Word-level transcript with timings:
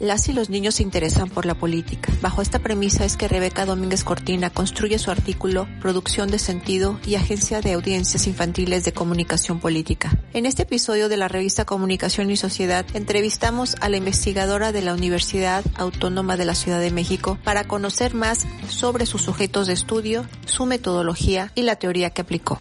Las 0.00 0.30
y 0.30 0.32
los 0.32 0.48
niños 0.48 0.76
se 0.76 0.82
interesan 0.82 1.28
por 1.28 1.44
la 1.44 1.54
política. 1.54 2.10
Bajo 2.22 2.40
esta 2.40 2.58
premisa 2.58 3.04
es 3.04 3.18
que 3.18 3.28
Rebeca 3.28 3.66
Domínguez 3.66 4.02
Cortina 4.02 4.48
construye 4.48 4.98
su 4.98 5.10
artículo 5.10 5.68
Producción 5.82 6.30
de 6.30 6.38
Sentido 6.38 6.98
y 7.06 7.16
Agencia 7.16 7.60
de 7.60 7.74
Audiencias 7.74 8.26
Infantiles 8.26 8.84
de 8.84 8.94
Comunicación 8.94 9.60
Política. 9.60 10.18
En 10.32 10.46
este 10.46 10.62
episodio 10.62 11.10
de 11.10 11.18
la 11.18 11.28
revista 11.28 11.66
Comunicación 11.66 12.30
y 12.30 12.38
Sociedad 12.38 12.86
entrevistamos 12.94 13.76
a 13.82 13.90
la 13.90 13.98
investigadora 13.98 14.72
de 14.72 14.80
la 14.80 14.94
Universidad 14.94 15.66
Autónoma 15.74 16.38
de 16.38 16.46
la 16.46 16.54
Ciudad 16.54 16.80
de 16.80 16.90
México 16.90 17.38
para 17.44 17.64
conocer 17.64 18.14
más 18.14 18.46
sobre 18.70 19.04
sus 19.04 19.20
sujetos 19.20 19.66
de 19.66 19.74
estudio, 19.74 20.24
su 20.46 20.64
metodología 20.64 21.52
y 21.54 21.60
la 21.60 21.76
teoría 21.76 22.08
que 22.08 22.22
aplicó. 22.22 22.58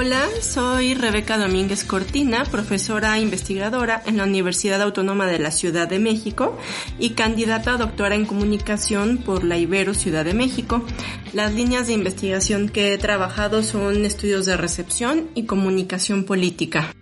Hola, 0.00 0.28
soy 0.40 0.94
Rebeca 0.94 1.38
Domínguez 1.38 1.82
Cortina, 1.82 2.44
profesora 2.44 3.18
investigadora 3.18 4.00
en 4.06 4.16
la 4.16 4.22
Universidad 4.22 4.80
Autónoma 4.80 5.26
de 5.26 5.40
la 5.40 5.50
Ciudad 5.50 5.88
de 5.88 5.98
México 5.98 6.56
y 7.00 7.14
candidata 7.14 7.72
a 7.72 7.78
doctora 7.78 8.14
en 8.14 8.24
comunicación 8.24 9.18
por 9.18 9.42
la 9.42 9.58
Ibero 9.58 9.94
Ciudad 9.94 10.24
de 10.24 10.34
México. 10.34 10.84
Las 11.32 11.52
líneas 11.52 11.88
de 11.88 11.94
investigación 11.94 12.68
que 12.68 12.94
he 12.94 12.98
trabajado 12.98 13.64
son 13.64 14.04
estudios 14.04 14.46
de 14.46 14.56
recepción 14.56 15.30
y 15.34 15.46
comunicación 15.46 16.22
política. 16.22 16.94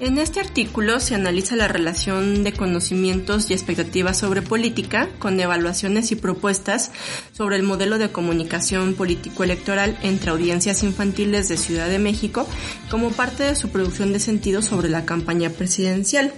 En 0.00 0.16
este 0.18 0.38
artículo 0.38 1.00
se 1.00 1.16
analiza 1.16 1.56
la 1.56 1.66
relación 1.66 2.44
de 2.44 2.52
conocimientos 2.52 3.50
y 3.50 3.52
expectativas 3.52 4.16
sobre 4.16 4.42
política 4.42 5.08
con 5.18 5.40
evaluaciones 5.40 6.12
y 6.12 6.16
propuestas 6.16 6.92
sobre 7.32 7.56
el 7.56 7.64
modelo 7.64 7.98
de 7.98 8.12
comunicación 8.12 8.94
político-electoral 8.94 9.98
entre 10.02 10.30
audiencias 10.30 10.84
infantiles 10.84 11.48
de 11.48 11.56
Ciudad 11.56 11.88
de 11.88 11.98
México 11.98 12.46
como 12.92 13.10
parte 13.10 13.42
de 13.42 13.56
su 13.56 13.70
producción 13.70 14.12
de 14.12 14.20
sentido 14.20 14.62
sobre 14.62 14.88
la 14.88 15.04
campaña 15.04 15.50
presidencial. 15.50 16.32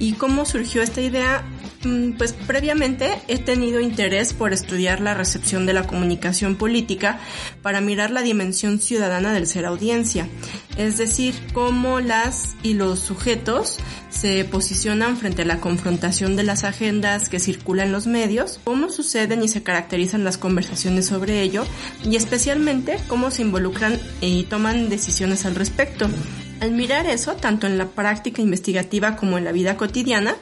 ¿Y 0.00 0.14
cómo 0.14 0.44
surgió 0.44 0.82
esta 0.82 1.00
idea? 1.00 1.44
Mm, 1.88 2.12
pues 2.18 2.32
previamente 2.32 3.18
he 3.28 3.38
tenido 3.38 3.80
interés 3.80 4.34
por 4.34 4.52
estudiar 4.52 5.00
la 5.00 5.14
recepción 5.14 5.64
de 5.64 5.72
la 5.72 5.86
comunicación 5.86 6.56
política 6.56 7.18
para 7.62 7.80
mirar 7.80 8.10
la 8.10 8.20
dimensión 8.20 8.78
ciudadana 8.78 9.32
del 9.32 9.46
ser 9.46 9.64
audiencia, 9.64 10.28
es 10.76 10.98
decir, 10.98 11.34
cómo 11.54 12.00
las 12.00 12.56
y 12.62 12.74
los 12.74 13.00
sujetos 13.00 13.78
se 14.10 14.44
posicionan 14.44 15.16
frente 15.16 15.42
a 15.42 15.46
la 15.46 15.60
confrontación 15.60 16.36
de 16.36 16.42
las 16.42 16.64
agendas 16.64 17.30
que 17.30 17.40
circulan 17.40 17.86
en 17.86 17.92
los 17.92 18.06
medios, 18.06 18.60
cómo 18.64 18.90
suceden 18.90 19.42
y 19.42 19.48
se 19.48 19.62
caracterizan 19.62 20.24
las 20.24 20.36
conversaciones 20.36 21.06
sobre 21.06 21.40
ello 21.40 21.64
y 22.04 22.16
especialmente 22.16 22.98
cómo 23.06 23.30
se 23.30 23.42
involucran 23.42 23.98
y 24.20 24.42
toman 24.42 24.90
decisiones 24.90 25.46
al 25.46 25.54
respecto. 25.54 26.08
Al 26.60 26.72
mirar 26.72 27.06
eso, 27.06 27.34
tanto 27.34 27.68
en 27.68 27.78
la 27.78 27.86
práctica 27.86 28.42
investigativa 28.42 29.14
como 29.14 29.38
en 29.38 29.44
la 29.44 29.52
vida 29.52 29.76
cotidiana, 29.76 30.34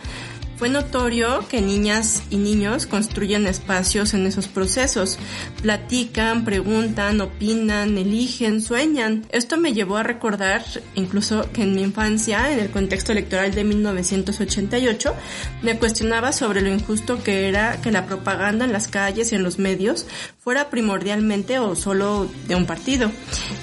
fue 0.57 0.71
notorio 0.71 1.47
que 1.49 1.61
niñas 1.61 2.23
y 2.31 2.37
niños 2.37 2.87
construyen 2.87 3.47
espacios 3.47 4.15
en 4.15 4.27
esos 4.27 4.49
procesos, 4.49 5.19
platican, 5.61 6.45
preguntan, 6.45 7.21
opinan, 7.21 7.99
eligen, 7.99 8.63
sueñan. 8.63 9.27
Esto 9.31 9.59
me 9.59 9.75
llevó 9.75 9.99
a 9.99 10.03
recordar 10.03 10.65
incluso 10.95 11.51
que 11.53 11.63
en 11.63 11.75
mi 11.75 11.83
infancia, 11.83 12.53
en 12.53 12.61
el 12.61 12.71
contexto 12.71 13.13
electoral 13.13 13.55
de 13.55 13.65
1988, 13.65 15.15
me 15.63 15.79
cuestionaba 15.79 16.33
sobre 16.33 16.63
lo 16.63 16.73
injusto 16.73 17.23
que 17.23 17.49
era 17.49 17.81
que 17.83 17.93
la 17.93 18.07
propaganda 18.07 18.65
en 18.65 18.73
las 18.73 18.89
calles 18.89 19.33
y 19.33 19.35
en 19.35 19.43
los 19.43 19.59
medios 19.59 20.07
fuera 20.39 20.71
primordialmente 20.71 21.59
o 21.59 21.75
solo 21.75 22.31
de 22.49 22.55
un 22.55 22.67
partido 22.67 23.11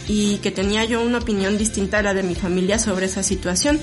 y 0.07 0.37
que 0.37 0.51
tenía 0.51 0.85
yo 0.85 1.01
una 1.01 1.19
opinión 1.19 1.57
distinta 1.57 1.99
a 1.99 2.03
la 2.03 2.13
de 2.13 2.23
mi 2.23 2.35
familia 2.35 2.77
sobre 2.77 3.07
esa 3.07 3.23
situación. 3.23 3.79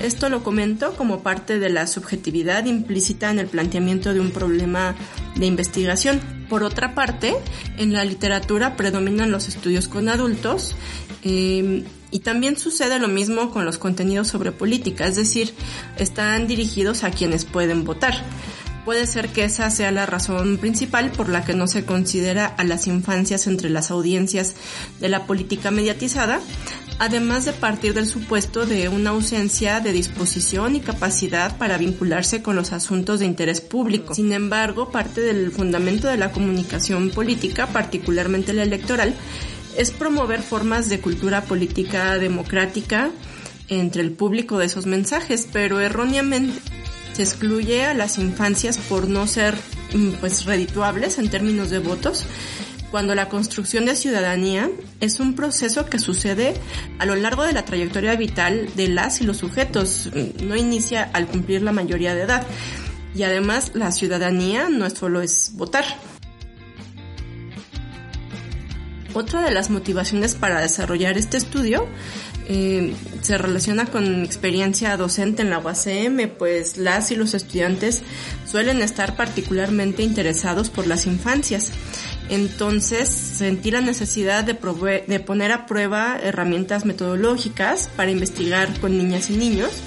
Esto 0.00 0.28
lo 0.28 0.42
comento 0.42 0.94
como 0.94 1.22
parte 1.22 1.58
de 1.58 1.70
la 1.70 1.86
subjetividad 1.86 2.66
implícita 2.66 3.30
en 3.30 3.38
el 3.38 3.46
planteamiento 3.46 4.12
de 4.12 4.20
un 4.20 4.30
problema 4.30 4.94
de 5.36 5.46
investigación. 5.46 6.20
Por 6.48 6.62
otra 6.62 6.94
parte, 6.94 7.34
en 7.76 7.92
la 7.92 8.04
literatura 8.04 8.76
predominan 8.76 9.30
los 9.30 9.48
estudios 9.48 9.88
con 9.88 10.08
adultos 10.08 10.76
eh, 11.22 11.84
y 12.10 12.20
también 12.20 12.56
sucede 12.56 12.98
lo 12.98 13.08
mismo 13.08 13.50
con 13.50 13.64
los 13.64 13.78
contenidos 13.78 14.28
sobre 14.28 14.52
política, 14.52 15.06
es 15.06 15.16
decir, 15.16 15.52
están 15.98 16.46
dirigidos 16.46 17.02
a 17.02 17.10
quienes 17.10 17.44
pueden 17.44 17.84
votar. 17.84 18.14
Puede 18.84 19.08
ser 19.08 19.30
que 19.30 19.42
esa 19.42 19.68
sea 19.70 19.90
la 19.90 20.06
razón 20.06 20.58
principal 20.58 21.10
por 21.10 21.28
la 21.28 21.44
que 21.44 21.54
no 21.54 21.66
se 21.66 21.84
considera 21.84 22.46
a 22.46 22.62
las 22.62 22.86
infancias 22.86 23.48
entre 23.48 23.68
las 23.68 23.90
audiencias 23.90 24.54
de 25.00 25.08
la 25.08 25.26
política 25.26 25.72
mediatizada, 25.72 26.40
además 26.98 27.44
de 27.44 27.52
partir 27.52 27.94
del 27.94 28.06
supuesto 28.06 28.66
de 28.66 28.88
una 28.88 29.10
ausencia 29.10 29.80
de 29.80 29.92
disposición 29.92 30.76
y 30.76 30.80
capacidad 30.80 31.56
para 31.58 31.78
vincularse 31.78 32.42
con 32.42 32.56
los 32.56 32.72
asuntos 32.72 33.20
de 33.20 33.26
interés 33.26 33.60
público. 33.60 34.14
Sin 34.14 34.32
embargo, 34.32 34.90
parte 34.90 35.20
del 35.20 35.50
fundamento 35.52 36.08
de 36.08 36.16
la 36.16 36.32
comunicación 36.32 37.10
política, 37.10 37.66
particularmente 37.66 38.52
la 38.52 38.62
electoral, 38.62 39.14
es 39.76 39.90
promover 39.90 40.42
formas 40.42 40.88
de 40.88 41.00
cultura 41.00 41.42
política 41.42 42.18
democrática 42.18 43.10
entre 43.68 44.02
el 44.02 44.12
público 44.12 44.58
de 44.58 44.66
esos 44.66 44.86
mensajes, 44.86 45.48
pero 45.52 45.80
erróneamente 45.80 46.60
se 47.12 47.22
excluye 47.22 47.84
a 47.84 47.94
las 47.94 48.18
infancias 48.18 48.78
por 48.78 49.08
no 49.08 49.26
ser 49.26 49.54
mm, 49.94 50.12
pues 50.20 50.44
redituables 50.44 51.18
en 51.18 51.28
términos 51.28 51.70
de 51.70 51.78
votos 51.78 52.24
cuando 52.96 53.14
la 53.14 53.28
construcción 53.28 53.84
de 53.84 53.94
ciudadanía 53.94 54.70
es 55.00 55.20
un 55.20 55.34
proceso 55.34 55.84
que 55.84 55.98
sucede 55.98 56.54
a 56.98 57.04
lo 57.04 57.14
largo 57.14 57.42
de 57.42 57.52
la 57.52 57.62
trayectoria 57.62 58.16
vital 58.16 58.70
de 58.74 58.88
las 58.88 59.20
y 59.20 59.24
los 59.24 59.36
sujetos, 59.36 60.08
no 60.42 60.56
inicia 60.56 61.10
al 61.12 61.26
cumplir 61.26 61.60
la 61.60 61.72
mayoría 61.72 62.14
de 62.14 62.22
edad. 62.22 62.46
Y 63.14 63.24
además 63.24 63.72
la 63.74 63.92
ciudadanía 63.92 64.70
no 64.70 64.88
solo 64.88 65.20
es 65.20 65.50
votar. 65.56 65.84
Otra 69.12 69.42
de 69.42 69.50
las 69.50 69.68
motivaciones 69.68 70.34
para 70.34 70.62
desarrollar 70.62 71.18
este 71.18 71.36
estudio 71.36 71.86
eh, 72.48 72.94
se 73.20 73.36
relaciona 73.36 73.84
con 73.84 74.20
mi 74.20 74.24
experiencia 74.24 74.96
docente 74.96 75.42
en 75.42 75.50
la 75.50 75.58
UACM, 75.58 76.30
pues 76.38 76.78
las 76.78 77.10
y 77.10 77.16
los 77.16 77.34
estudiantes 77.34 78.02
suelen 78.46 78.80
estar 78.80 79.16
particularmente 79.16 80.02
interesados 80.02 80.70
por 80.70 80.86
las 80.86 81.04
infancias. 81.06 81.72
Entonces 82.28 83.08
sentí 83.08 83.70
la 83.70 83.80
necesidad 83.80 84.44
de, 84.44 84.54
poner 84.54 85.52
a 85.52 85.66
prueba 85.66 86.18
herramientas 86.20 86.84
metodológicas 86.84 87.88
para 87.96 88.10
investigar 88.10 88.80
con 88.80 88.98
niñas 88.98 89.30
y 89.30 89.36
niños 89.36 89.82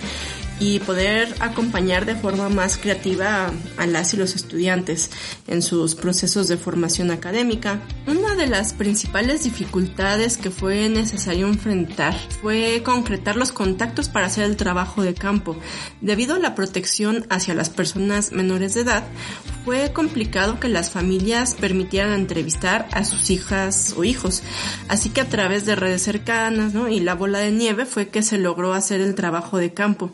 y 0.60 0.80
poder 0.80 1.34
acompañar 1.40 2.06
de 2.06 2.16
forma 2.16 2.50
más 2.50 2.78
creativa 2.78 3.52
a, 3.78 3.88
las 3.88 4.14
y 4.14 4.18
los 4.18 4.36
estudiantes 4.36 5.10
en 5.48 5.62
sus 5.62 5.96
procesos 5.96 6.48
de 6.48 6.58
formación 6.58 7.12
académica. 7.12 7.80
Una 8.08 8.36
de 8.36 8.48
las 8.48 8.74
principales 8.74 9.44
dificultades 9.46 10.38
que 10.38 10.52
fue 10.52 10.90
necesario 10.90 11.48
enfrentar 11.48 12.14
fue 12.42 12.82
concretar 12.84 13.38
los 13.38 13.52
contactos 13.52 14.10
para 14.10 14.26
hacer 14.26 14.44
el 14.44 14.58
trabajo 14.58 15.02
de 15.02 15.14
campo. 15.14 15.58
Debido 16.02 16.36
a 16.36 16.40
la 16.40 16.56
protección 16.56 17.26
hacia 17.30 17.54
las 17.54 17.70
personas 17.70 18.34
menores 18.34 18.74
de 18.74 18.82
edad, 18.82 19.04
fue 19.70 19.94
complicado 19.94 20.60
que 20.60 20.68
las 20.68 20.90
familias 20.90 21.54
permitieran 21.54 22.14
entrevistar 22.14 22.88
a 22.92 23.04
sus 23.04 23.30
hijas 23.30 23.94
o 23.96 24.04
hijos. 24.04 24.42
Así 24.88 25.12
que 25.12 25.22
a 25.22 25.30
través 25.30 25.64
de 25.68 25.76
redes 25.76 26.02
cercanas 26.02 26.74
y 26.90 27.02
la 27.02 27.14
bola 27.14 27.38
de 27.38 27.52
nieve 27.52 27.86
fue 27.86 28.08
que 28.08 28.24
se 28.24 28.40
logró 28.40 28.74
hacer 28.74 29.00
el 29.00 29.14
trabajo 29.14 29.60
de 29.60 29.72
campo. 29.72 30.12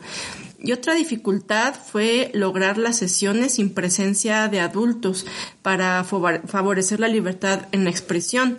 Y 0.58 0.72
otra 0.72 0.92
dificultad 0.92 1.74
fue 1.74 2.30
lograr 2.34 2.76
las 2.76 2.98
sesiones 2.98 3.54
sin 3.54 3.72
presencia 3.72 4.48
de 4.48 4.60
adultos 4.60 5.24
para 5.62 6.04
favorecer 6.04 7.00
la 7.00 7.08
libertad 7.08 7.62
en 7.72 7.84
la 7.84 7.90
expresión. 7.90 8.58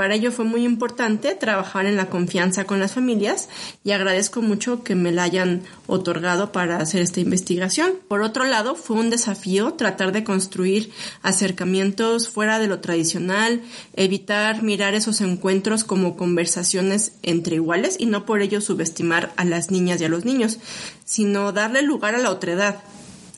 Para 0.00 0.14
ello 0.14 0.32
fue 0.32 0.46
muy 0.46 0.64
importante 0.64 1.34
trabajar 1.34 1.84
en 1.84 1.98
la 1.98 2.06
confianza 2.08 2.64
con 2.64 2.80
las 2.80 2.94
familias 2.94 3.50
y 3.84 3.90
agradezco 3.90 4.40
mucho 4.40 4.82
que 4.82 4.94
me 4.94 5.12
la 5.12 5.24
hayan 5.24 5.60
otorgado 5.86 6.52
para 6.52 6.78
hacer 6.78 7.02
esta 7.02 7.20
investigación. 7.20 7.92
Por 8.08 8.22
otro 8.22 8.44
lado, 8.44 8.76
fue 8.76 8.96
un 8.96 9.10
desafío 9.10 9.74
tratar 9.74 10.12
de 10.12 10.24
construir 10.24 10.90
acercamientos 11.20 12.30
fuera 12.30 12.58
de 12.58 12.66
lo 12.66 12.80
tradicional, 12.80 13.60
evitar 13.92 14.62
mirar 14.62 14.94
esos 14.94 15.20
encuentros 15.20 15.84
como 15.84 16.16
conversaciones 16.16 17.12
entre 17.22 17.56
iguales 17.56 17.96
y 17.98 18.06
no 18.06 18.24
por 18.24 18.40
ello 18.40 18.62
subestimar 18.62 19.34
a 19.36 19.44
las 19.44 19.70
niñas 19.70 20.00
y 20.00 20.06
a 20.06 20.08
los 20.08 20.24
niños, 20.24 20.60
sino 21.04 21.52
darle 21.52 21.82
lugar 21.82 22.14
a 22.14 22.20
la 22.20 22.30
otredad 22.30 22.76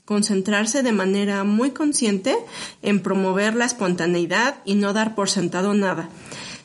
concentrarse 0.05 0.83
de 0.83 0.93
manera 0.93 1.45
muy 1.45 1.71
consciente 1.71 2.37
en 2.83 3.01
promover 3.01 3.55
la 3.55 3.65
espontaneidad 3.65 4.57
y 4.65 4.75
no 4.75 4.93
dar 4.93 5.15
por 5.15 5.31
sentado 5.31 5.75
nada. 5.75 6.09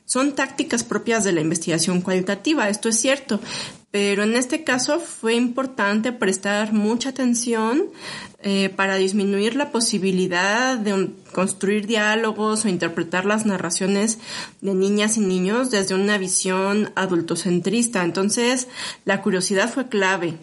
Son 0.07 0.35
tácticas 0.35 0.85
propias 0.85 1.25
de 1.25 1.33
la 1.33 1.41
investigación 1.41 1.99
cualitativa, 1.99 2.69
esto 2.69 2.87
es 2.87 2.97
cierto, 2.97 3.41
pero 3.91 4.23
en 4.23 4.37
este 4.37 4.63
caso 4.63 5.01
fue 5.01 5.35
importante 5.35 6.13
prestar 6.13 6.71
mucha 6.71 7.09
atención 7.09 7.83
eh, 8.41 8.69
para 8.69 8.95
disminuir 8.95 9.57
la 9.57 9.69
posibilidad 9.69 10.77
de 10.77 11.09
construir 11.33 11.87
diálogos 11.87 12.63
o 12.63 12.69
interpretar 12.69 13.25
las 13.25 13.45
narraciones 13.45 14.19
de 14.61 14.75
niñas 14.75 15.17
y 15.17 15.19
niños 15.19 15.71
desde 15.71 15.93
una 15.93 16.17
visión 16.17 16.93
adultocentrista. 16.95 18.05
Entonces, 18.05 18.69
la 19.03 19.21
curiosidad 19.21 19.69
fue 19.69 19.89
clave. 19.89 20.37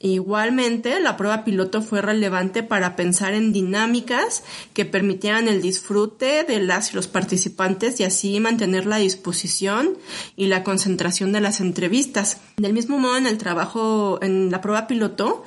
Igualmente, 0.00 1.00
la 1.00 1.16
prueba 1.16 1.44
piloto 1.44 1.82
fue 1.82 2.00
relevante 2.00 2.62
para 2.62 2.94
pensar 2.94 3.34
en 3.34 3.52
dinámicas 3.52 4.44
que 4.72 4.84
permitieran 4.84 5.48
el 5.48 5.60
disfrute 5.60 6.44
de 6.44 6.60
las 6.60 6.92
y 6.92 6.96
los 6.96 7.08
participantes 7.08 7.98
y 7.98 8.04
así 8.04 8.38
mantener 8.38 8.86
la 8.86 8.98
disposición 8.98 9.98
y 10.36 10.46
la 10.46 10.62
concentración 10.62 11.32
de 11.32 11.40
las 11.40 11.60
entrevistas. 11.60 12.38
Del 12.58 12.74
mismo 12.74 13.00
modo, 13.00 13.16
en 13.16 13.26
el 13.26 13.38
trabajo, 13.38 14.20
en 14.22 14.52
la 14.52 14.60
prueba 14.60 14.86
piloto, 14.86 15.42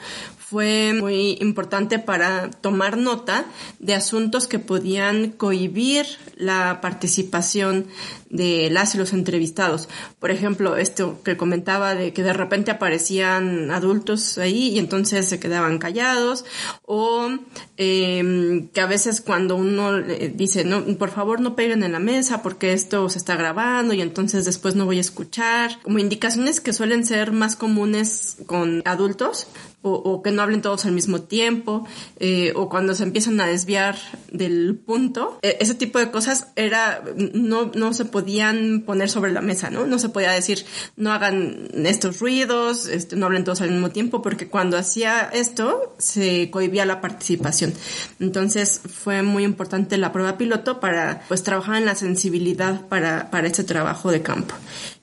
fue 0.51 0.92
muy 0.94 1.38
importante 1.39 1.98
para 1.98 2.51
tomar 2.51 2.98
nota 2.98 3.45
de 3.80 3.94
asuntos 3.94 4.50
que 4.50 4.59
podían 4.59 5.31
cohibir 5.31 6.06
la 6.36 6.81
participación 6.81 7.88
de 8.30 8.69
las 8.69 8.94
y 8.94 8.98
los 8.98 9.13
entrevistados. 9.13 9.88
Por 10.19 10.30
ejemplo, 10.30 10.75
esto 10.75 11.21
que 11.24 11.38
comentaba 11.38 11.95
de 11.95 12.12
que 12.12 12.24
de 12.24 12.33
repente 12.33 12.69
aparecían 12.69 13.71
adultos 13.71 14.38
ahí 14.38 14.69
y 14.69 14.80
entonces 14.80 15.25
se 15.25 15.39
quedaban 15.39 15.77
callados 15.77 16.44
o 16.83 17.30
em, 17.77 18.68
que 18.69 18.81
a 18.81 18.88
veces 18.88 19.21
cuando 19.21 19.56
uno 19.56 20.01
dice, 20.01 20.65
no, 20.65 20.83
por 20.97 21.12
favor 21.12 21.39
no 21.39 21.56
peguen 21.56 21.83
en 21.83 21.94
la 21.94 22.00
mesa 22.00 22.42
porque 22.44 22.74
esto 22.74 23.07
se 23.07 23.19
está 23.19 23.38
grabando 23.38 23.94
y 23.94 24.01
entonces 24.01 24.44
después 24.44 24.75
no 24.75 24.86
voy 24.86 24.97
a 24.97 25.01
escuchar, 25.01 25.80
como 25.81 26.00
indicaciones 26.00 26.59
que 26.59 26.74
suelen 26.74 27.06
ser 27.06 27.31
más 27.31 27.56
comunes 27.56 28.38
con 28.45 28.81
adultos, 28.83 29.47
o, 29.83 30.21
que 30.21 30.31
no 30.31 30.41
hablen 30.42 30.62
todos 30.62 30.86
al 30.86 30.92
mismo 30.92 31.22
tiempo, 31.22 31.88
eh, 32.20 32.54
o 32.56 32.70
cuando 32.70 32.94
se 32.96 33.04
empiezan 33.04 33.40
a 33.42 33.48
desviar 33.48 33.96
del 34.32 34.76
punto. 34.76 35.40
E, 35.42 35.58
ese 35.60 35.76
tipo 35.76 36.00
de 36.00 36.12
cosas 36.12 36.48
era, 36.56 37.04
no, 37.34 37.72
no 37.74 37.94
se 37.94 38.06
podían 38.06 38.84
poner 38.86 39.10
sobre 39.10 39.32
la 39.32 39.42
mesa, 39.42 39.70
¿no? 39.70 39.86
No 39.86 40.00
se 40.00 40.10
podía 40.10 40.32
decir, 40.32 40.66
no 40.96 41.12
hagan 41.12 41.70
estos 41.86 42.20
ruidos, 42.20 42.88
este, 42.88 43.16
no 43.16 43.26
hablen 43.26 43.44
todos 43.44 43.62
al 43.62 43.72
mismo 43.72 43.90
tiempo, 43.90 44.22
porque 44.22 44.48
cuando 44.48 44.78
hacía 44.78 45.30
esto, 45.34 45.96
se 45.98 46.50
cohibía 46.52 46.86
la 46.86 47.02
participación. 47.02 47.74
Entonces, 48.20 48.82
fue 48.86 49.22
muy 49.24 49.44
importante 49.44 49.98
la 49.98 50.12
prueba 50.12 50.38
piloto 50.38 50.80
para, 50.80 51.24
pues, 51.28 51.44
trabajar 51.44 51.78
en 51.78 51.86
la 51.86 51.96
sensibilidad 51.96 52.88
para, 52.88 53.30
para 53.30 53.48
este 53.48 53.64
trabajo 53.64 54.12
de 54.12 54.22
campo. 54.22 54.56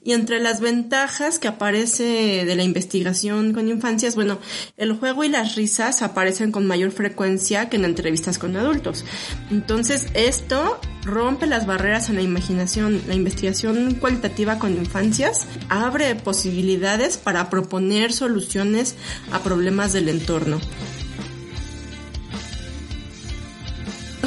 Y 0.08 0.14
entre 0.14 0.40
las 0.40 0.62
ventajas 0.62 1.38
que 1.38 1.48
aparece 1.48 2.46
de 2.46 2.56
la 2.56 2.62
investigación 2.62 3.52
con 3.52 3.68
infancias, 3.68 4.14
bueno, 4.14 4.38
el 4.78 4.94
juego 4.94 5.22
y 5.22 5.28
las 5.28 5.54
risas 5.54 6.00
aparecen 6.00 6.50
con 6.50 6.64
mayor 6.64 6.92
frecuencia 6.92 7.68
que 7.68 7.76
en 7.76 7.84
entrevistas 7.84 8.38
con 8.38 8.56
adultos. 8.56 9.04
Entonces, 9.50 10.06
esto 10.14 10.80
rompe 11.02 11.46
las 11.46 11.66
barreras 11.66 12.08
en 12.08 12.14
la 12.14 12.22
imaginación. 12.22 13.02
La 13.06 13.12
investigación 13.12 13.96
cualitativa 13.96 14.58
con 14.58 14.78
infancias 14.78 15.46
abre 15.68 16.14
posibilidades 16.14 17.18
para 17.18 17.50
proponer 17.50 18.14
soluciones 18.14 18.94
a 19.30 19.40
problemas 19.40 19.92
del 19.92 20.08
entorno. 20.08 20.58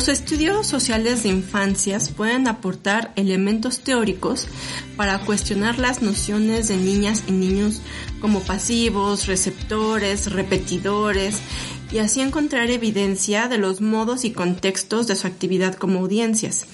Los 0.01 0.07
estudios 0.07 0.65
sociales 0.65 1.21
de 1.21 1.30
infancias 1.30 2.09
pueden 2.09 2.48
aportar 2.48 3.13
elementos 3.18 3.81
teóricos 3.81 4.48
para 4.98 5.19
cuestionar 5.19 5.77
las 5.77 6.01
nociones 6.01 6.69
de 6.69 6.77
niñas 6.77 7.25
y 7.27 7.33
niños 7.33 7.81
como 8.19 8.39
pasivos, 8.39 9.27
receptores, 9.27 10.31
repetidores 10.31 11.38
y 11.92 12.00
así 12.00 12.19
encontrar 12.19 12.71
evidencia 12.71 13.48
de 13.48 13.59
los 13.59 13.80
modos 13.80 14.25
y 14.25 14.31
contextos 14.31 15.06
de 15.06 15.15
su 15.15 15.27
actividad 15.27 15.75
como 15.75 16.00
audiencias. 16.00 16.65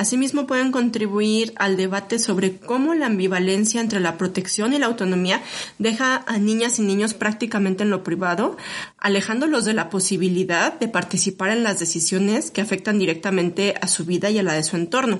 Asimismo, 0.00 0.46
pueden 0.46 0.72
contribuir 0.72 1.52
al 1.56 1.76
debate 1.76 2.18
sobre 2.18 2.56
cómo 2.56 2.94
la 2.94 3.04
ambivalencia 3.04 3.82
entre 3.82 4.00
la 4.00 4.16
protección 4.16 4.72
y 4.72 4.78
la 4.78 4.86
autonomía 4.86 5.42
deja 5.78 6.24
a 6.26 6.38
niñas 6.38 6.78
y 6.78 6.82
niños 6.82 7.12
prácticamente 7.12 7.82
en 7.82 7.90
lo 7.90 8.02
privado, 8.02 8.56
alejándolos 8.96 9.66
de 9.66 9.74
la 9.74 9.90
posibilidad 9.90 10.72
de 10.72 10.88
participar 10.88 11.50
en 11.50 11.64
las 11.64 11.80
decisiones 11.80 12.50
que 12.50 12.62
afectan 12.62 12.98
directamente 12.98 13.74
a 13.78 13.88
su 13.88 14.06
vida 14.06 14.30
y 14.30 14.38
a 14.38 14.42
la 14.42 14.54
de 14.54 14.62
su 14.62 14.76
entorno. 14.76 15.18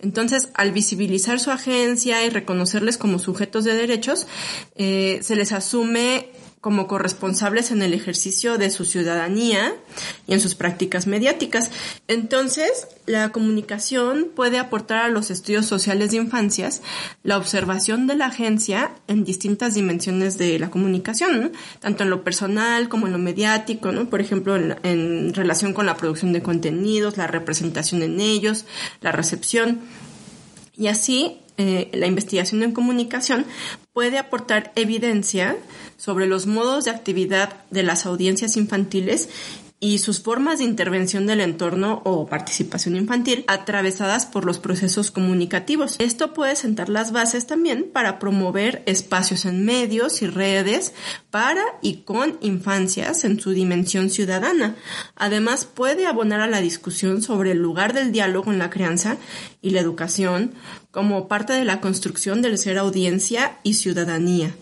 Entonces, 0.00 0.48
al 0.54 0.72
visibilizar 0.72 1.38
su 1.38 1.52
agencia 1.52 2.24
y 2.24 2.30
reconocerles 2.30 2.98
como 2.98 3.20
sujetos 3.20 3.62
de 3.62 3.74
derechos, 3.74 4.26
eh, 4.74 5.20
se 5.22 5.36
les 5.36 5.52
asume 5.52 6.26
como 6.60 6.86
corresponsables 6.86 7.70
en 7.70 7.82
el 7.82 7.94
ejercicio 7.94 8.58
de 8.58 8.70
su 8.70 8.84
ciudadanía 8.84 9.74
y 10.26 10.32
en 10.32 10.40
sus 10.40 10.54
prácticas 10.54 11.06
mediáticas. 11.06 11.70
Entonces, 12.08 12.88
la 13.06 13.30
comunicación 13.30 14.28
puede 14.34 14.58
aportar 14.58 15.04
a 15.04 15.08
los 15.08 15.30
estudios 15.30 15.66
sociales 15.66 16.10
de 16.10 16.16
infancias 16.16 16.82
la 17.22 17.36
observación 17.36 18.06
de 18.06 18.16
la 18.16 18.26
agencia 18.26 18.90
en 19.06 19.24
distintas 19.24 19.74
dimensiones 19.74 20.36
de 20.38 20.58
la 20.58 20.70
comunicación, 20.70 21.52
tanto 21.80 22.02
en 22.02 22.10
lo 22.10 22.24
personal 22.24 22.88
como 22.88 23.06
en 23.06 23.12
lo 23.12 23.18
mediático, 23.18 23.92
¿no? 23.92 24.10
por 24.10 24.20
ejemplo, 24.20 24.56
en, 24.56 24.76
en 24.82 25.34
relación 25.34 25.72
con 25.72 25.86
la 25.86 25.96
producción 25.96 26.32
de 26.32 26.42
contenidos, 26.42 27.16
la 27.16 27.26
representación 27.26 28.02
en 28.02 28.20
ellos, 28.20 28.64
la 29.00 29.12
recepción. 29.12 29.80
Y 30.76 30.88
así, 30.88 31.40
eh, 31.60 31.90
la 31.92 32.06
investigación 32.06 32.62
en 32.62 32.70
comunicación 32.70 33.44
puede 33.92 34.16
aportar 34.18 34.70
evidencia 34.76 35.56
sobre 35.98 36.26
los 36.26 36.46
modos 36.46 36.86
de 36.86 36.92
actividad 36.92 37.64
de 37.70 37.82
las 37.82 38.06
audiencias 38.06 38.56
infantiles 38.56 39.28
y 39.80 39.98
sus 39.98 40.20
formas 40.20 40.58
de 40.58 40.64
intervención 40.64 41.26
del 41.26 41.40
entorno 41.40 42.02
o 42.04 42.26
participación 42.26 42.96
infantil 42.96 43.44
atravesadas 43.46 44.26
por 44.26 44.44
los 44.44 44.58
procesos 44.58 45.12
comunicativos. 45.12 45.94
Esto 46.00 46.34
puede 46.34 46.56
sentar 46.56 46.88
las 46.88 47.12
bases 47.12 47.46
también 47.46 47.88
para 47.92 48.18
promover 48.18 48.82
espacios 48.86 49.44
en 49.44 49.64
medios 49.64 50.20
y 50.22 50.26
redes 50.26 50.94
para 51.30 51.62
y 51.80 51.98
con 51.98 52.38
infancias 52.40 53.22
en 53.24 53.38
su 53.38 53.50
dimensión 53.50 54.10
ciudadana. 54.10 54.74
Además, 55.14 55.64
puede 55.64 56.06
abonar 56.06 56.40
a 56.40 56.48
la 56.48 56.60
discusión 56.60 57.22
sobre 57.22 57.52
el 57.52 57.58
lugar 57.58 57.92
del 57.92 58.10
diálogo 58.10 58.50
en 58.52 58.58
la 58.58 58.70
crianza 58.70 59.16
y 59.62 59.70
la 59.70 59.80
educación 59.80 60.54
como 60.90 61.28
parte 61.28 61.52
de 61.52 61.64
la 61.64 61.80
construcción 61.80 62.42
del 62.42 62.58
ser 62.58 62.78
audiencia 62.78 63.58
y 63.62 63.74
ciudadanía. 63.74 64.52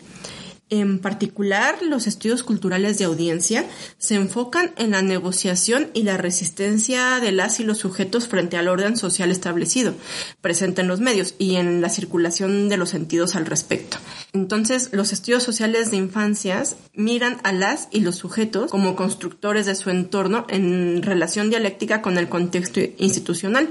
En 0.68 0.99
particular, 0.99 1.78
los 1.80 2.08
estudios 2.08 2.42
culturales 2.42 2.99
de 2.99 3.04
audiencia 3.04 3.64
se 3.99 4.16
enfocan 4.16 4.73
en 4.76 4.90
la 4.90 5.00
negociación 5.00 5.90
y 5.94 6.02
la 6.02 6.16
resistencia 6.16 7.20
de 7.20 7.30
las 7.30 7.61
y 7.61 7.64
los 7.64 7.78
sujetos 7.78 8.26
frente 8.26 8.56
al 8.56 8.66
orden 8.66 8.96
social 8.96 9.30
establecido, 9.30 9.94
presente 10.40 10.80
en 10.80 10.88
los 10.88 10.99
medios 10.99 11.37
y 11.38 11.54
en 11.54 11.80
la 11.80 11.88
circulación 11.88 12.68
de 12.68 12.78
los 12.78 12.90
sentidos 12.90 13.37
al 13.37 13.46
respecto. 13.46 13.99
Entonces, 14.32 14.90
los 14.92 15.12
estudios 15.12 15.44
sociales 15.44 15.92
de 15.92 15.99
infancias 15.99 16.75
miran 16.94 17.38
a 17.44 17.52
las 17.52 17.87
y 17.92 18.00
los 18.00 18.16
sujetos 18.16 18.68
como 18.68 18.96
constructores 18.96 19.66
de 19.66 19.76
su 19.76 19.90
entorno 19.90 20.46
en 20.49 21.02
relación 21.02 21.49
dialéctica 21.49 22.02
con 22.02 22.18
el 22.18 22.28
contexto 22.28 22.80
institucional. 22.99 23.68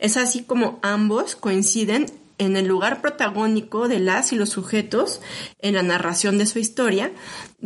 Es 0.00 0.16
así 0.16 0.42
como 0.42 0.80
ambos 0.82 1.36
coinciden 1.36 2.06
en 2.38 2.56
el 2.56 2.66
lugar 2.66 3.00
protagónico 3.00 3.88
de 3.88 3.98
las 3.98 4.32
y 4.32 4.36
los 4.36 4.50
sujetos 4.50 5.20
en 5.60 5.74
la 5.74 5.82
narración 5.82 6.38
de 6.38 6.46
su 6.46 6.58
historia 6.58 7.12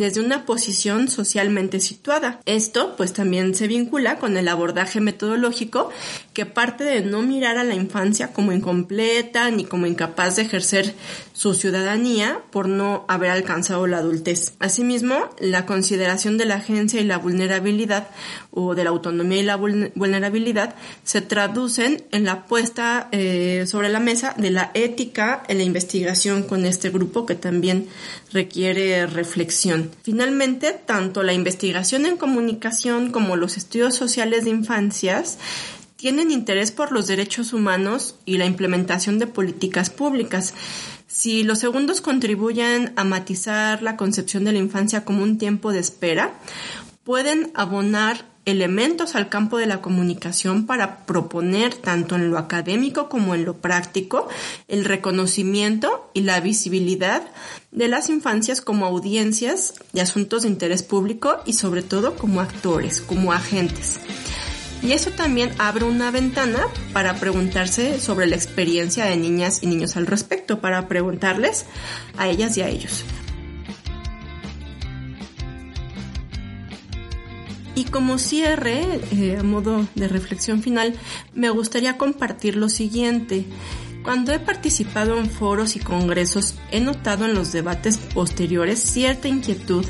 desde 0.01 0.21
una 0.21 0.47
posición 0.47 1.09
socialmente 1.09 1.79
situada. 1.79 2.41
Esto 2.47 2.97
pues 2.97 3.13
también 3.13 3.55
se 3.55 3.69
vincula 3.69 4.17
con 4.17 4.37
el 4.37 4.49
abordaje 4.49 5.01
metodológico 5.01 5.91
que 6.33 6.47
parte 6.47 6.85
de 6.85 7.03
no 7.03 7.23
mirar 7.23 7.59
a 7.59 7.65
la 7.65 7.75
infancia 7.75 8.33
como 8.33 8.53
incompleta 8.53 9.51
ni 9.51 9.65
como 9.65 9.87
incapaz 9.87 10.37
de 10.37 10.43
ejercer 10.43 10.95
su 11.35 11.55
ciudadanía 11.55 12.41
por 12.51 12.69
no 12.69 13.05
haber 13.09 13.31
alcanzado 13.31 13.87
la 13.87 13.99
adultez. 13.99 14.55
Asimismo, 14.59 15.17
la 15.39 15.67
consideración 15.67 16.39
de 16.39 16.47
la 16.47 16.57
agencia 16.57 17.01
y 17.01 17.05
la 17.05 17.19
vulnerabilidad 17.19 18.09
o 18.51 18.75
de 18.75 18.85
la 18.85 18.91
autonomía 18.91 19.41
y 19.41 19.45
la 19.45 19.57
vulnerabilidad 19.57 20.75
se 21.05 21.21
traducen 21.21 22.05
en 22.11 22.25
la 22.25 22.47
puesta 22.47 23.09
eh, 23.13 23.65
sobre 23.67 23.91
la 23.91 24.01
mesa 24.01 24.35
de 24.37 24.51
la 24.51 24.71
ética 24.75 25.43
en 25.49 25.59
la 25.59 25.65
investigación 25.65 26.43
con 26.43 26.65
este 26.65 26.91
grupo 26.91 27.27
que 27.27 27.35
también 27.35 27.89
requiere 28.33 29.07
reflexión. 29.07 29.90
Finalmente, 30.03 30.73
tanto 30.73 31.23
la 31.23 31.33
investigación 31.33 32.07
en 32.07 32.17
comunicación 32.17 33.11
como 33.11 33.37
los 33.37 33.57
estudios 33.57 33.95
sociales 33.95 34.45
de 34.45 34.51
infancias 34.51 35.39
tienen 35.97 36.31
interés 36.31 36.73
por 36.73 36.93
los 36.93 37.07
derechos 37.07 37.53
humanos 37.53 38.15
y 38.25 38.39
la 38.39 38.47
implementación 38.47 39.19
de 39.19 39.27
políticas 39.27 39.91
públicas. 39.91 40.55
Si 41.07 41.43
los 41.43 41.59
segundos 41.59 42.01
contribuyen 42.01 42.93
a 42.97 43.05
matizar 43.05 43.83
la 43.83 43.97
concepción 43.97 44.45
de 44.45 44.53
la 44.53 44.59
infancia 44.59 45.05
como 45.05 45.23
un 45.23 45.37
tiempo 45.37 45.73
de 45.73 45.81
espera, 45.81 46.33
pueden 47.11 47.51
abonar 47.55 48.25
elementos 48.45 49.17
al 49.17 49.29
campo 49.29 49.59
de 49.59 49.67
la 49.67 49.83
comunicación 49.83 50.65
para 50.65 51.07
proponer 51.07 51.75
tanto 51.75 52.15
en 52.15 52.31
lo 52.31 52.39
académico 52.39 53.09
como 53.09 53.35
en 53.35 53.45
lo 53.45 53.57
práctico 53.57 54.29
el 54.69 54.85
reconocimiento 54.85 56.09
y 56.15 56.21
la 56.21 56.39
visibilidad 56.39 57.25
de 57.73 57.89
las 57.89 58.11
infancias 58.11 58.61
como 58.61 58.87
audiencias 58.87 59.75
de 59.93 60.03
asuntos 60.03 60.43
de 60.43 60.51
interés 60.51 60.85
público 60.85 61.39
y 61.47 61.55
sobre 61.55 61.83
todo 61.83 62.15
como 62.15 62.41
actores, 62.41 63.01
como 63.01 63.33
agentes. 63.33 63.99
Y 64.81 64.93
eso 64.93 65.11
también 65.11 65.51
abre 65.59 65.87
una 65.87 66.13
ventana 66.13 66.65
para 66.93 67.15
preguntarse 67.17 67.99
sobre 67.99 68.29
la 68.29 68.37
experiencia 68.37 69.07
de 69.07 69.17
niñas 69.17 69.65
y 69.65 69.67
niños 69.67 69.97
al 69.97 70.07
respecto, 70.07 70.61
para 70.61 70.87
preguntarles 70.87 71.67
a 72.17 72.29
ellas 72.29 72.57
y 72.57 72.63
a 72.63 72.69
ellos. 72.69 73.05
Y 77.75 77.85
como 77.85 78.19
cierre, 78.19 79.01
eh, 79.13 79.37
a 79.39 79.43
modo 79.43 79.87
de 79.95 80.09
reflexión 80.09 80.63
final, 80.63 80.95
me 81.35 81.51
gustaría 81.51 81.97
compartir 81.97 82.57
lo 82.57 82.69
siguiente. 82.69 83.45
Cuando 84.03 84.33
he 84.33 84.39
participado 84.39 85.19
en 85.19 85.31
foros 85.31 85.77
y 85.77 85.79
congresos, 85.79 86.55
he 86.71 86.81
notado 86.81 87.27
en 87.27 87.35
los 87.35 87.53
debates 87.53 87.99
posteriores 87.99 88.81
cierta 88.81 89.29
inquietud 89.29 89.85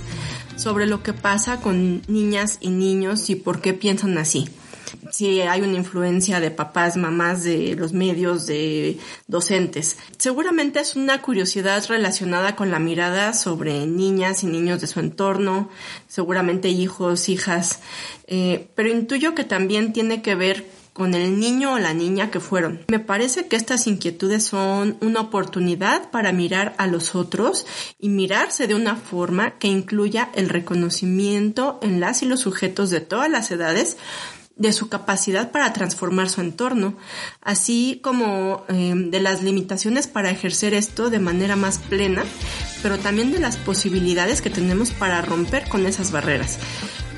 sobre 0.57 0.87
lo 0.87 1.03
que 1.03 1.13
pasa 1.13 1.61
con 1.61 2.03
niñas 2.07 2.59
y 2.61 2.71
niños 2.71 3.31
y 3.31 3.35
por 3.37 3.61
qué 3.61 3.73
piensan 3.73 4.19
así 4.19 4.49
si 5.21 5.43
hay 5.43 5.61
una 5.61 5.77
influencia 5.77 6.41
de 6.41 6.51
papás, 6.51 6.97
mamás, 6.97 7.45
de 7.45 7.77
los 7.77 7.93
medios, 7.93 8.47
de 8.47 8.97
docentes. 9.27 9.99
Seguramente 10.17 10.81
es 10.81 10.97
una 10.97 11.21
curiosidad 11.21 11.85
relacionada 11.91 12.57
con 12.57 12.71
la 12.71 12.79
mirada 12.79 13.35
sobre 13.35 13.87
niñas 13.87 14.45
y 14.45 14.47
niños 14.47 14.81
de 14.81 14.87
su 14.87 14.99
entorno, 14.99 15.69
seguramente 16.09 16.71
hijos, 16.71 17.29
hijas, 17.29 17.81
eh, 18.29 18.69
pero 18.75 18.89
intuyo 18.89 19.35
que 19.35 19.45
también 19.45 19.93
tiene 19.93 20.23
que 20.23 20.35
ver 20.37 20.65
con 20.95 21.13
el 21.13 21.39
niño 21.39 21.75
o 21.75 21.79
la 21.79 21.93
niña 21.93 22.31
que 22.31 22.41
fueron. 22.41 22.81
Me 22.89 22.99
parece 22.99 23.47
que 23.47 23.57
estas 23.57 23.87
inquietudes 23.87 24.45
son 24.45 24.97
una 25.03 25.21
oportunidad 25.21 26.11
para 26.11 26.33
mirar 26.33 26.75
a 26.79 26.87
los 26.87 27.15
otros 27.15 27.67
y 27.99 28.09
mirarse 28.09 28.67
de 28.67 28.75
una 28.75 28.97
forma 28.97 29.59
que 29.59 29.69
incluya 29.69 30.31
el 30.35 30.49
reconocimiento 30.49 31.79
en 31.83 32.01
las 32.01 32.23
y 32.23 32.27
los 32.27 32.41
sujetos 32.41 32.89
de 32.89 33.01
todas 33.01 33.31
las 33.31 33.51
edades 33.51 33.99
de 34.61 34.75
su 34.75 34.91
capacidad 34.91 35.51
para 35.51 35.73
transformar 35.73 36.29
su 36.29 36.43
entorno, 36.43 36.95
así 37.41 37.99
como 38.03 38.65
em, 38.69 39.11
de 39.11 39.19
las 39.19 39.43
limitaciones 39.43 40.07
para 40.07 40.31
ejercer 40.31 40.75
esto 40.75 41.09
de 41.09 41.19
manera 41.19 41.57
más 41.57 41.79
plena, 41.79 42.25
pero 42.83 42.99
también 42.99 43.33
de 43.33 43.39
las 43.39 43.57
posibilidades 43.57 44.43
que 44.43 44.51
tenemos 44.51 44.91
para 44.91 45.23
romper 45.23 45.67
con 45.67 45.87
esas 45.87 46.13
barreras. 46.13 46.59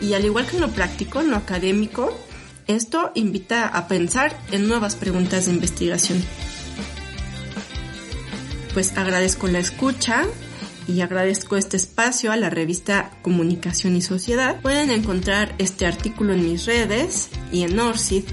Y 0.00 0.14
al 0.14 0.24
igual 0.24 0.46
que 0.46 0.54
en 0.54 0.62
lo 0.62 0.70
práctico, 0.70 1.20
en 1.20 1.30
lo 1.30 1.36
académico, 1.36 2.16
esto 2.68 3.10
invita 3.16 3.66
a 3.66 3.88
pensar 3.88 4.38
en 4.52 4.68
nuevas 4.68 4.94
preguntas 4.94 5.46
de 5.46 5.52
investigación. 5.52 6.24
Pues 8.72 8.96
agradezco 8.96 9.48
la 9.48 9.58
escucha, 9.58 10.26
y 10.92 11.00
agradezco 11.00 11.56
este 11.56 11.76
espacio 11.76 12.32
a 12.32 12.36
la 12.36 12.50
revista 12.50 13.10
Comunicación 13.22 13.96
y 13.96 14.02
Sociedad. 14.02 14.60
Pueden 14.60 14.90
encontrar 14.90 15.54
este 15.58 15.86
artículo 15.86 16.34
en 16.34 16.44
mis 16.44 16.66
redes 16.66 17.30
y 17.50 17.62
en 17.62 17.78
Orsid 17.78 18.24